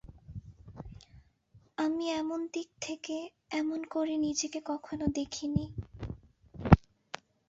আমি 1.77 2.05
এমন 2.13 2.39
দিক 2.53 2.69
থেকে 2.81 3.15
এমন 3.51 3.79
করে 3.93 4.13
নিজেকে 4.25 4.59
কখনো 4.71 5.05
দেখি 5.17 5.45
নি। 5.47 5.65